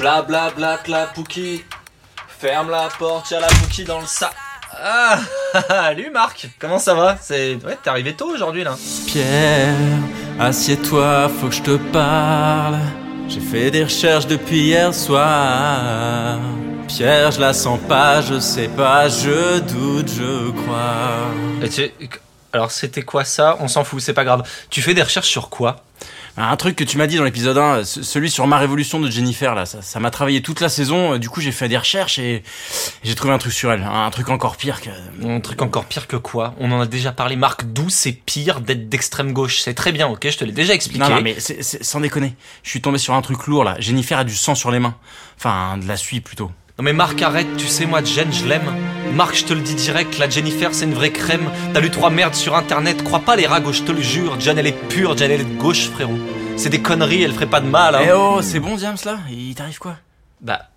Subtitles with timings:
[0.00, 1.62] Bla bla bla clapouki.
[2.38, 4.32] Ferme la porte, y'a la pouki dans le sac.
[4.82, 5.18] Ah,
[5.68, 7.16] salut Marc, comment ça va?
[7.20, 8.76] C'est ouais, t'es arrivé tôt aujourd'hui là.
[9.06, 9.74] Pierre,
[10.38, 12.78] assieds-toi, faut que je te parle.
[13.28, 16.38] J'ai fait des recherches depuis hier soir.
[16.88, 21.28] Pierre, je la sens pas, je sais pas, je doute, je crois.
[21.62, 21.90] Et tu-
[22.52, 23.56] Alors c'était quoi ça?
[23.60, 24.42] On s'en fout, c'est pas grave.
[24.70, 25.84] Tu fais des recherches sur quoi?
[26.36, 29.10] Un truc que tu m'as dit dans l'épisode 1, ce- celui sur ma révolution de
[29.10, 31.14] Jennifer, là, ça m'a travaillé toute la saison.
[31.14, 32.42] euh, Du coup, j'ai fait des recherches et
[33.02, 33.82] j'ai trouvé un truc sur elle.
[33.82, 34.88] Un truc encore pire que.
[35.26, 36.54] Un truc encore pire que quoi?
[36.58, 37.64] On en a déjà parlé, Marc.
[37.66, 39.60] D'où c'est pire d'être d'extrême gauche?
[39.60, 40.28] C'est très bien, ok?
[40.30, 41.00] Je te l'ai déjà expliqué.
[41.00, 42.34] Non, non, mais sans déconner.
[42.62, 43.74] Je suis tombé sur un truc lourd, là.
[43.78, 44.94] Jennifer a du sang sur les mains.
[45.36, 46.50] Enfin, de la suie, plutôt.
[46.80, 48.74] Non mais Marc, arrête, tu sais, moi, Jen, je l'aime.
[49.12, 51.50] Marc, je te le dis direct, la Jennifer, c'est une vraie crème.
[51.74, 54.40] T'as lu trois merdes sur internet, crois pas les ragots, je te le jure.
[54.40, 56.18] Jen, elle est pure, Jen, elle est de gauche, frérot.
[56.56, 58.00] C'est des conneries, elle ferait pas de mal, hein.
[58.06, 59.18] Eh oh, c'est bon, James, là?
[59.28, 59.96] Il t'arrive quoi?
[60.40, 60.70] Bah.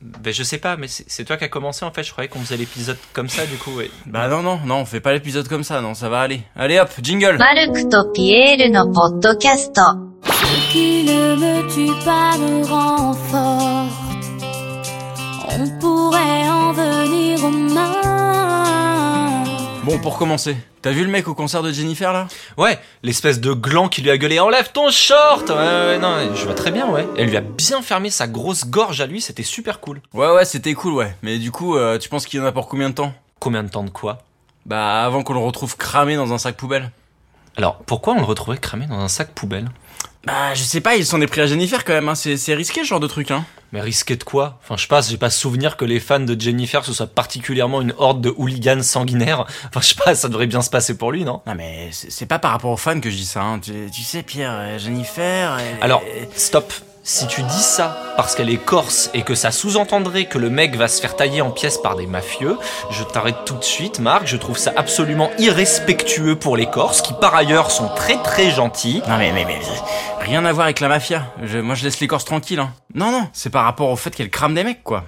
[0.00, 2.40] Ben je sais pas, mais c'est toi qui a commencé en fait, je croyais qu'on
[2.40, 3.78] faisait l'épisode comme ça du coup.
[4.06, 6.40] Bah non, non, non, on fait pas l'épisode comme ça, non, ça va aller.
[6.56, 8.56] Allez hop, jingle Marc to Pierre
[15.52, 19.44] on pourrait en venir aux mains.
[19.82, 22.28] Bon, pour commencer, t'as vu le mec au concert de Jennifer, là?
[22.56, 26.44] Ouais, l'espèce de gland qui lui a gueulé Enlève ton short Ouais, ouais, non, je
[26.44, 27.06] vois très bien, ouais.
[27.16, 30.00] Elle lui a bien fermé sa grosse gorge à lui, c'était super cool.
[30.14, 31.16] Ouais, ouais, c'était cool, ouais.
[31.22, 33.12] Mais du coup, euh, tu penses qu'il y en a pour combien de temps?
[33.40, 34.18] Combien de temps de quoi?
[34.66, 36.90] Bah, avant qu'on le retrouve cramé dans un sac poubelle.
[37.56, 39.70] Alors, pourquoi on le retrouvait cramé dans un sac poubelle?
[40.26, 42.14] Bah, je sais pas, il s'en est pris à Jennifer quand même, hein.
[42.14, 43.44] C'est c'est risqué, ce genre de truc, hein.
[43.72, 44.58] Mais risqué de quoi?
[44.62, 47.94] Enfin, je passe, j'ai pas souvenir que les fans de Jennifer ce soit particulièrement une
[47.98, 49.46] horde de hooligans sanguinaires.
[49.68, 51.40] Enfin, je sais pas, ça devrait bien se passer pour lui, non?
[51.46, 53.60] Non, mais c'est c'est pas par rapport aux fans que je dis ça, hein.
[53.60, 55.56] Tu, tu sais, Pierre, euh, Jennifer...
[55.58, 56.02] elle- Alors,
[56.36, 56.72] stop.
[57.02, 60.76] Si tu dis ça parce qu'elle est corse et que ça sous-entendrait que le mec
[60.76, 62.58] va se faire tailler en pièces par des mafieux,
[62.90, 64.26] je t'arrête tout de suite, Marc.
[64.26, 69.02] Je trouve ça absolument irrespectueux pour les Corses, qui par ailleurs sont très très gentils.
[69.08, 69.58] Non mais, mais, mais,
[70.20, 71.24] rien à voir avec la mafia.
[71.38, 72.60] Moi je laisse les Corses tranquilles.
[72.60, 72.72] Hein.
[72.94, 75.04] Non non, c'est par rapport au fait qu'elle crame des mecs quoi.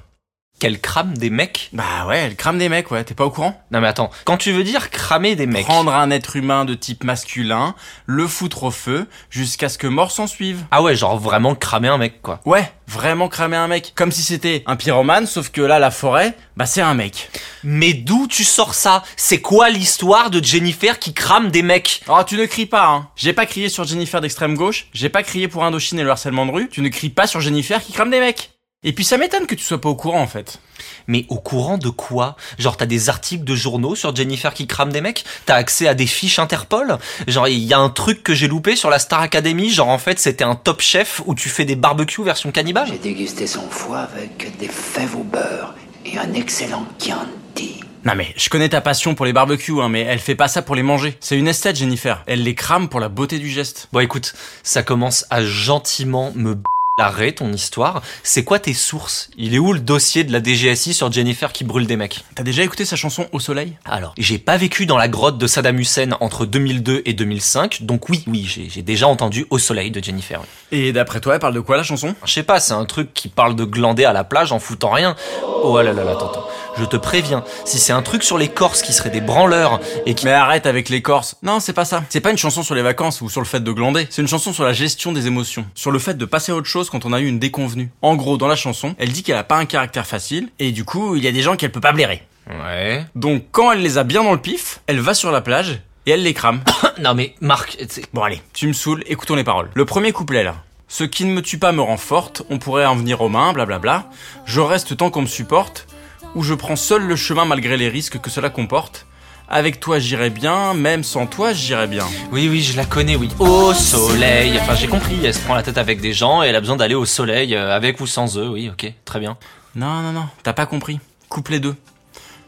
[0.63, 1.71] Qu'elle crame des mecs?
[1.73, 3.03] Bah ouais, elle crame des mecs, ouais.
[3.03, 3.61] T'es pas au courant?
[3.73, 5.65] Non mais attends, quand tu veux dire cramer des mecs.
[5.65, 7.75] Prendre un être humain de type masculin,
[8.07, 10.65] le foutre au feu, jusqu'à ce que mort s'en suive.
[10.71, 12.39] Ah ouais, genre vraiment cramer un mec quoi.
[12.45, 13.91] Ouais, vraiment cramer un mec.
[13.97, 17.29] Comme si c'était un pyromane, sauf que là, la forêt, bah c'est un mec.
[17.65, 19.03] Mais d'où tu sors ça?
[19.17, 22.03] C'est quoi l'histoire de Jennifer qui crame des mecs?
[22.07, 23.09] Oh, tu ne cries pas, hein.
[23.17, 26.47] J'ai pas crié sur Jennifer d'extrême gauche, j'ai pas crié pour Indochine et le harcèlement
[26.47, 28.52] de rue, tu ne cries pas sur Jennifer qui crame des mecs.
[28.85, 30.59] Et puis ça m'étonne que tu sois pas au courant en fait.
[31.07, 32.37] Mais au courant de quoi?
[32.59, 35.25] Genre t'as des articles de journaux sur Jennifer qui crame des mecs?
[35.47, 36.99] T'as accès à des fiches Interpol?
[37.29, 39.99] Genre il y a un truc que j'ai loupé sur la Star Academy, genre en
[39.99, 42.89] fait c'était un top chef où tu fais des barbecues version cannibale?
[42.89, 47.85] J'ai dégusté son foie avec des fèves au beurre et un excellent Chianti.
[48.05, 50.61] Non mais, je connais ta passion pour les barbecues, hein, mais elle fait pas ça
[50.61, 51.17] pour les manger.
[51.21, 52.25] C'est une esthète, Jennifer.
[52.27, 53.89] Elle les crame pour la beauté du geste.
[53.93, 54.35] Bon écoute,
[54.65, 56.65] ça commence à gentiment me b-
[57.03, 58.01] l'arrêt ton histoire.
[58.23, 59.29] C'est quoi tes sources?
[59.37, 62.25] Il est où le dossier de la DGSI sur Jennifer qui brûle des mecs?
[62.37, 63.73] T'as déjà écouté sa chanson Au soleil?
[63.85, 68.09] Alors, j'ai pas vécu dans la grotte de Saddam Hussein entre 2002 et 2005, donc
[68.09, 70.41] oui, oui, j'ai j'ai déjà entendu Au soleil de Jennifer.
[70.41, 70.79] oui.
[70.79, 72.15] Et d'après toi, elle parle de quoi la chanson?
[72.25, 74.91] Je sais pas, c'est un truc qui parle de glander à la plage en foutant
[74.91, 75.17] rien.
[75.65, 76.49] Oh là là là, attends, attends.
[76.77, 80.15] Je te préviens, si c'est un truc sur les Corses qui seraient des branleurs et
[80.15, 80.25] qui...
[80.25, 81.37] Mais arrête avec les Corses.
[81.43, 82.03] Non, c'est pas ça.
[82.09, 84.09] C'est pas une chanson sur les vacances ou sur le fait de glander.
[84.11, 85.65] C'est une chanson sur la gestion des émotions.
[85.75, 87.91] Sur le fait de passer à autre chose quand on a eu une déconvenue.
[88.03, 90.85] En gros, dans la chanson, elle dit qu'elle a pas un caractère facile et du
[90.85, 92.23] coup, il y a des gens qu'elle peut pas blairer.
[92.51, 93.05] Ouais.
[93.15, 96.11] Donc quand elle les a bien dans le pif, elle va sur la plage et
[96.11, 96.61] elle les crame.
[97.01, 97.79] non mais, Marc,
[98.13, 99.71] Bon allez, tu me saoules, écoutons les paroles.
[99.75, 100.57] Le premier couplet là.
[100.93, 103.55] Ce qui ne me tue pas me rend forte, on pourrait en venir aux mains,
[103.55, 104.11] blablabla.
[104.45, 105.87] Je reste tant qu'on me supporte,
[106.35, 109.07] ou je prends seul le chemin malgré les risques que cela comporte.
[109.49, 112.05] Avec toi j'irai bien, même sans toi j'irai bien.
[112.31, 113.31] oui, oui, je la connais, oui.
[113.39, 116.57] Au soleil, enfin j'ai compris, elle se prend la tête avec des gens et elle
[116.57, 119.39] a besoin d'aller au soleil, euh, avec ou sans eux, oui, ok, très bien.
[119.75, 121.01] Non, non, non, t'as pas compris.
[121.31, 121.75] Couplet 2.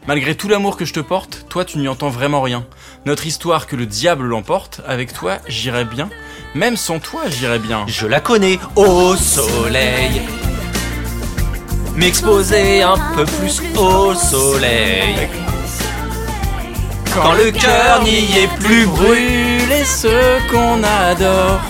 [0.07, 2.65] Malgré tout l'amour que je te porte, toi tu n'y entends vraiment rien.
[3.05, 6.09] Notre histoire que le diable l'emporte, avec toi j'irai bien,
[6.53, 7.85] même sans toi j'irai bien.
[7.87, 10.21] Je la connais au soleil.
[11.95, 15.27] M'exposer un peu plus au soleil.
[17.13, 19.55] Quand le cœur n'y est plus brûlé.
[19.65, 21.61] brûler ce qu'on adore.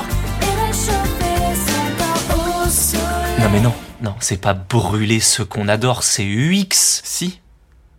[3.40, 7.02] Non mais non, non, c'est pas brûler ce qu'on adore, c'est UX.
[7.04, 7.40] Si.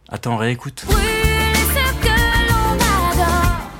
[0.08, 0.84] Attends, réécoute.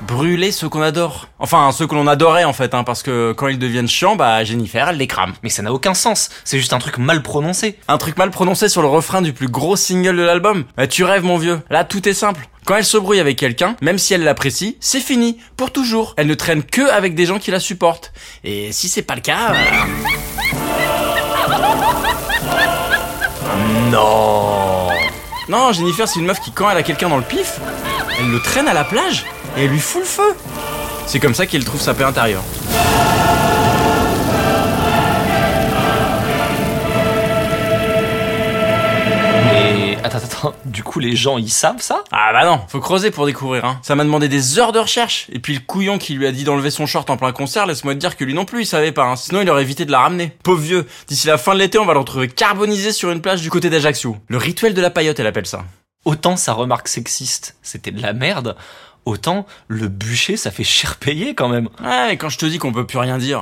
[0.07, 1.27] Brûler ceux qu'on adore.
[1.37, 4.43] Enfin, ceux que l'on adorait en fait, hein, parce que quand ils deviennent chiants, bah
[4.43, 5.33] Jennifer, elle les crame.
[5.43, 7.77] Mais ça n'a aucun sens, c'est juste un truc mal prononcé.
[7.89, 10.63] Un truc mal prononcé sur le refrain du plus gros single de l'album.
[10.77, 11.61] Bah, tu rêves mon vieux.
[11.69, 12.47] Là, tout est simple.
[12.65, 16.13] Quand elle se brouille avec quelqu'un, même si elle l'apprécie, c'est fini, pour toujours.
[16.17, 18.13] Elle ne traîne que avec des gens qui la supportent.
[18.43, 19.53] Et si c'est pas le cas...
[19.53, 19.63] euh,
[23.91, 24.76] Non
[25.49, 27.59] Non, Jennifer, c'est une meuf qui, quand elle a quelqu'un dans le pif,
[28.19, 29.25] elle le traîne à la plage
[29.57, 30.35] et elle lui fout le feu.
[31.05, 32.43] C'est comme ça qu'elle trouve sa paix intérieure.
[40.07, 42.03] Attends, attends, du coup les gens ils savent ça?
[42.11, 43.79] Ah bah non, faut creuser pour découvrir, hein.
[43.83, 45.27] Ça m'a demandé des heures de recherche.
[45.31, 47.93] Et puis le couillon qui lui a dit d'enlever son short en plein concert, laisse-moi
[47.93, 49.15] te dire que lui non plus il savait pas, hein.
[49.15, 50.35] Sinon il aurait évité de la ramener.
[50.43, 53.41] Pauvre vieux, d'ici la fin de l'été on va le retrouver carbonisé sur une plage
[53.41, 54.17] du côté d'Ajaccio.
[54.27, 55.63] Le rituel de la paillote elle appelle ça.
[56.05, 58.55] Autant sa remarque sexiste, c'était de la merde,
[59.05, 61.69] autant le bûcher ça fait cher payer quand même.
[61.83, 63.41] Ouais, et quand je te dis qu'on peut plus rien dire.